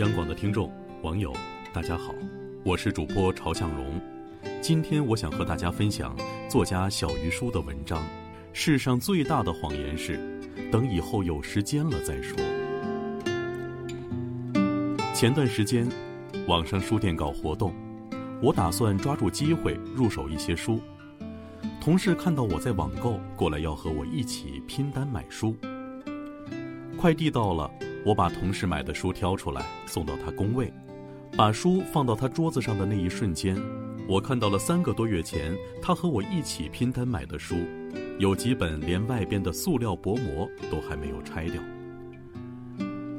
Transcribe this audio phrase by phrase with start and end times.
[0.00, 0.72] 央广的听众、
[1.02, 1.30] 网友，
[1.74, 2.14] 大家好，
[2.64, 4.00] 我是主播朝向荣。
[4.62, 6.16] 今天我想和大家分享
[6.48, 8.02] 作家小鱼叔的文章。
[8.54, 10.18] 世上最大的谎言是，
[10.72, 12.34] 等以后有时间了再说。
[15.14, 15.86] 前段时间，
[16.48, 17.74] 网上书店搞活动，
[18.40, 20.80] 我打算抓住机会入手一些书。
[21.78, 25.54] 同事看到我在网购，过来要和我一起拼单买书。
[26.96, 27.70] 快递到了。
[28.04, 30.72] 我把同事买的书挑出来，送到他工位，
[31.36, 33.56] 把书放到他桌子上的那一瞬间，
[34.08, 37.56] 我看到了三个多月前他和我一起拼单买的书，
[38.18, 41.62] 有几本连外边的塑料薄膜都还没有拆掉。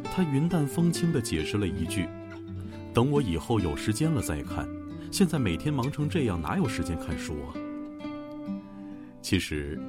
[0.03, 2.07] 他云淡风轻地解释了一句
[2.93, 4.67] ：“等我以后有时间了再看，
[5.11, 7.53] 现在每天忙成这样，哪有时间看书啊？”
[9.21, 9.79] 其实，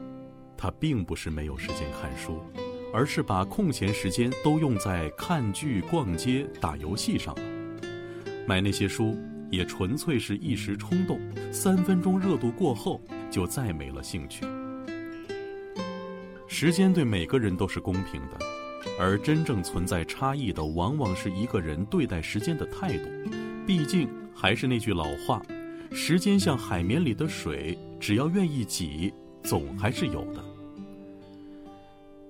[0.56, 2.38] 他并不是没有时间看书。
[2.92, 7.42] 而是把空闲时间都用在看剧、逛街、打游戏上了。
[8.46, 9.16] 买那些书
[9.50, 14.44] 也纯粹是一时冲动，三分钟热度过后就再没了兴趣。
[16.46, 18.38] 时间对每个人都是公平的，
[18.98, 23.08] 而真正存在差异的，往往是一个人对待时间的态度。
[23.66, 25.40] 毕竟还是那句老话：
[25.92, 29.12] 时间像海绵里的水，只要愿意挤，
[29.42, 30.44] 总还是有的。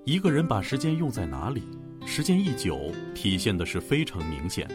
[0.05, 1.63] 一个人把时间用在哪里，
[2.05, 4.75] 时间一久，体现的是非常明显的。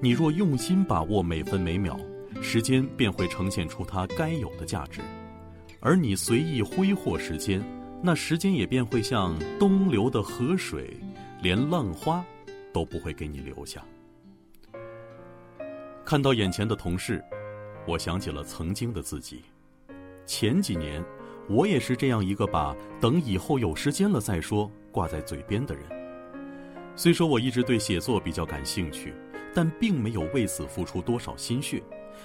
[0.00, 1.96] 你若用心把握每分每秒，
[2.42, 5.00] 时间便会呈现出它该有的价值；
[5.78, 7.62] 而你随意挥霍时间，
[8.02, 10.96] 那时间也便会像东流的河水，
[11.40, 12.24] 连浪花
[12.72, 13.84] 都不会给你留下。
[16.04, 17.22] 看到眼前的同事，
[17.86, 19.42] 我想起了曾经的自己，
[20.26, 21.04] 前几年。
[21.48, 25.84] 我也是这样一个把“等以后有时间了再说”挂在嘴边的人。
[26.94, 29.14] 虽说我一直对写作比较感兴趣，
[29.54, 31.82] 但并没有为此付出多少心血，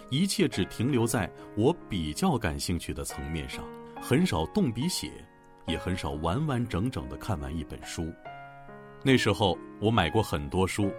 [0.09, 3.63] 一切只停留在我比较感兴趣的层面上，
[4.01, 5.11] 很少动笔写，
[5.67, 8.11] 也很少完完整整的看完一本书。
[9.03, 10.91] 那时候我买过很多书，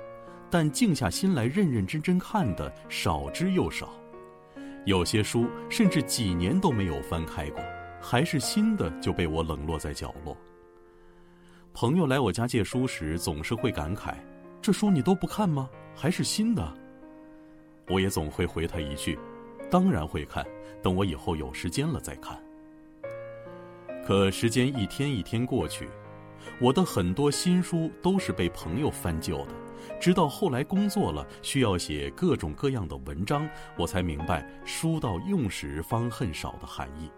[0.51, 3.91] 但静下心来认认真真看的少之又少，
[4.87, 7.63] 有些书甚至几年都没有翻开过。
[8.05, 10.37] 还是新的就被我冷落在角落。
[11.73, 14.15] 朋友来我家借书时，总是会感慨
[14.61, 15.71] ：“这书你都不看吗？
[15.97, 16.63] 还是新的。”
[17.89, 19.19] 我也总会回他一句
[19.71, 20.45] ：“当然会看，
[20.83, 22.39] 等我以后有时间了再看。”
[24.07, 25.89] 可时间一天一天过去，
[26.61, 29.55] 我的很多新书都是被朋友翻旧的。
[29.99, 33.49] 直到后来工作了，需要写各种各样的文章，
[33.79, 37.11] 我才明白“书到用时方恨少”的含义。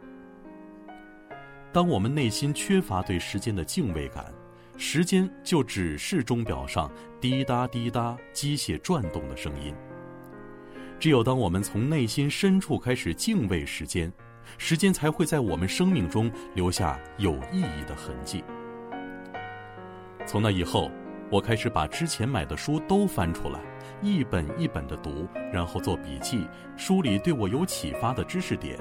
[1.77, 4.33] 当我们内心缺乏对时间的敬畏感，
[4.79, 9.75] 时间就只是钟表上滴答滴答机械转动的声音。
[10.99, 14.11] 只有当我们从内心深处开始敬畏时间，
[14.57, 18.43] 时间才会在我们生命中留下有意义的痕迹。
[20.27, 20.91] 从那以后，
[21.31, 23.61] 我开始把之前买的书都翻出来，
[24.01, 28.79] 一本一本的读，然后做笔记，梳理对我有启发的知识点。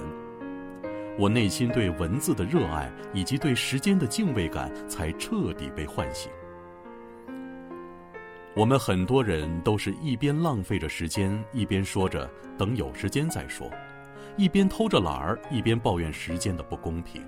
[1.17, 6.29] 我内心对文字的热爱以及对时间的敬畏感才彻底被唤醒。
[8.53, 13.71] 我们很多人都是一边浪费着时间，一边说着等有时间再说，
[14.35, 17.21] 一边偷着懒儿，一边抱怨时间的不公平。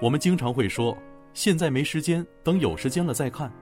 [0.00, 0.96] 我们经常会说
[1.34, 3.52] 现在没时间，等有时间了再看。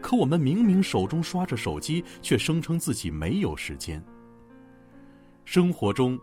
[0.00, 4.02] 可我们明明手中刷着手机，却声称自己没有时间。
[5.44, 6.18] 生活中。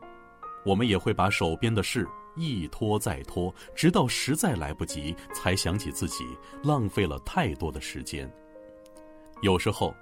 [0.66, 6.26] 我们也会把手边的事一拖再拖，直到实在来不及，才想起自己
[6.64, 8.32] 浪费了太多的时间。
[9.42, 9.94] 有时候，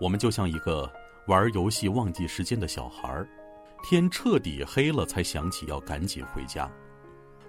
[0.00, 0.92] 我们就像一个
[1.28, 3.24] 玩游戏忘记时间的小孩
[3.82, 6.70] 天彻底黑了才想起要赶紧回家。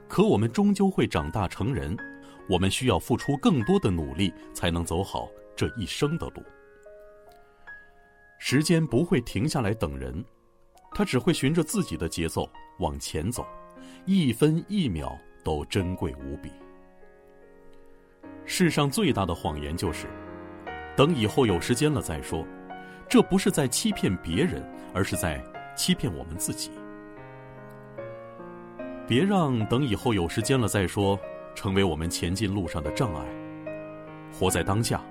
[0.08, 1.97] 可我们终究会长大成人，
[2.47, 6.43] 我们需要付出更多的努力，才能走好这一生的路。
[8.40, 10.23] 时间不会停下来等人。
[10.91, 12.49] 他只会循着自己的节奏
[12.79, 13.46] 往前走，
[14.05, 16.52] 一分一秒都珍贵无比。
[18.46, 20.08] 世上最大的谎言就是，
[20.97, 22.46] 等以后有时间了再说。
[23.08, 25.43] 这不是在欺骗别人，而是在
[25.76, 26.70] 欺骗我们自己。
[29.08, 31.20] 别让等以后有时间了再说
[31.55, 33.26] 成为我们前进路上的障碍。
[34.31, 35.03] 活在当下，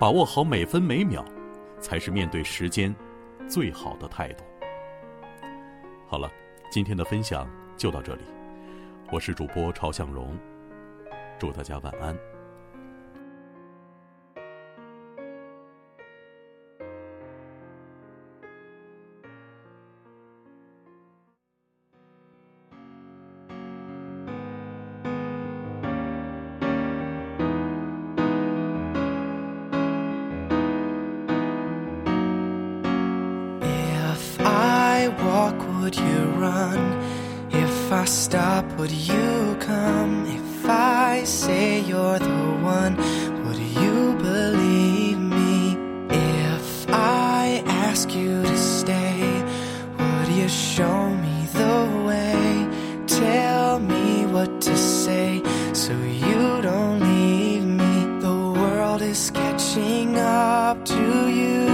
[0.00, 1.24] 把握好每分每秒，
[1.78, 2.92] 才是面对时间
[3.46, 4.42] 最好的态度。
[6.08, 6.28] 好了，
[6.74, 8.22] 今天的分享就到这里，
[9.12, 10.36] 我是主播朝向荣，
[11.38, 12.18] 祝大家晚安。
[35.20, 35.73] Walk.
[35.84, 36.80] Would you run?
[37.50, 40.24] If I stop, would you come?
[40.24, 42.44] If I say you're the
[42.76, 42.96] one,
[43.44, 45.76] would you believe me?
[46.08, 49.44] If I ask you to stay,
[49.98, 51.76] would you show me the
[52.06, 52.66] way?
[53.06, 55.42] Tell me what to say
[55.74, 57.94] so you don't leave me.
[58.26, 61.73] The world is catching up to you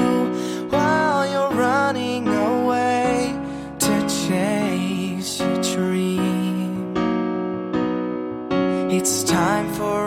[8.92, 9.99] It's time for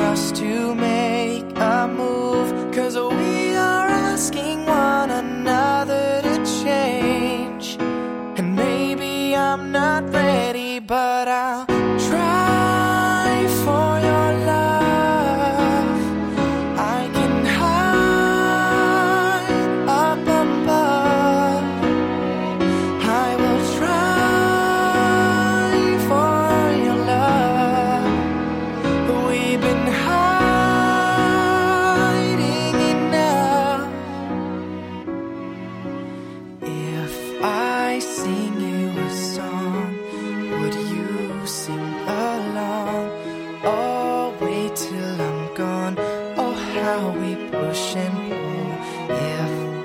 [47.76, 47.82] If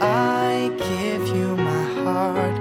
[0.03, 2.61] I give you my heart,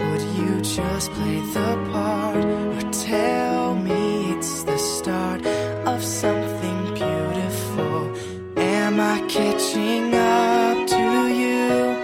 [0.00, 2.44] would you just play the part?
[2.44, 5.46] Or tell me it's the start
[5.86, 8.12] of something beautiful?
[8.56, 11.94] Am I catching up to you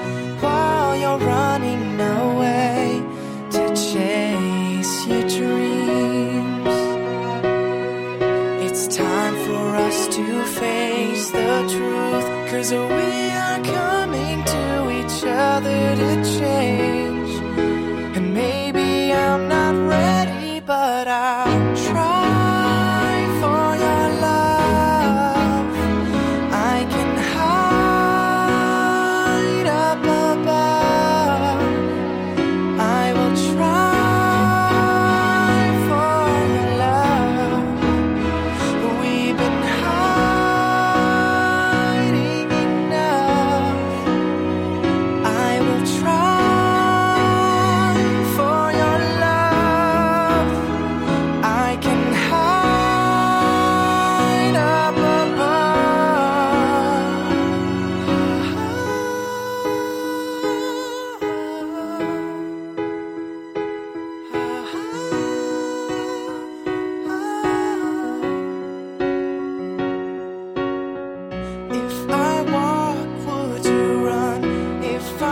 [0.40, 3.02] while you're running away
[3.50, 6.68] to chase your dreams?
[8.64, 12.09] It's time for us to face the truth,
[12.50, 16.99] cause we are coming to each other to change.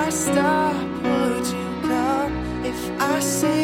[0.08, 3.57] I stop, would you come if I say?